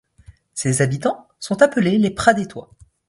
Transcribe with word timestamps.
Ses 0.55 0.81
habitants 0.81 1.27
sont 1.37 1.61
appelés 1.61 1.99
les 1.99 2.09
Pradettois. 2.09 2.71